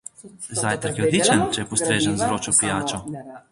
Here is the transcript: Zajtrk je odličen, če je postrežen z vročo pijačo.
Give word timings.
Zajtrk 0.59 0.95
je 1.01 1.05
odličen, 1.09 1.43
če 1.57 1.63
je 1.63 1.67
postrežen 1.75 2.19
z 2.25 2.33
vročo 2.33 2.57
pijačo. 2.63 3.05